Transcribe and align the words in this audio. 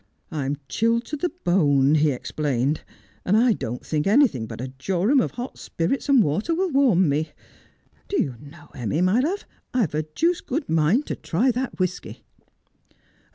'I'm 0.31 0.57
chilled 0.67 1.05
to 1.05 1.15
the 1.15 1.29
bone,' 1.43 1.93
he 1.93 2.09
explained,' 2.11 2.81
and 3.23 3.37
I 3.37 3.53
don't 3.53 3.85
think 3.85 4.07
anything 4.07 4.47
but 4.47 4.59
a 4.59 4.69
jorum 4.79 5.19
of 5.21 5.29
hot 5.33 5.59
spirits 5.59 6.09
and 6.09 6.23
water 6.23 6.55
will 6.55 6.71
warm 6.71 7.07
me. 7.07 7.29
Do 8.07 8.19
you 8.19 8.35
know, 8.39 8.69
Emmie, 8.73 9.01
my 9.01 9.19
love, 9.19 9.45
I've 9.75 9.93
a 9.93 10.01
deuced 10.01 10.47
good 10.47 10.67
mind 10.67 11.05
to 11.05 11.15
try 11.15 11.51
that 11.51 11.77
whisky.' 11.79 12.23